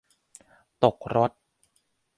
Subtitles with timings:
[0.83, 1.31] ตกรถ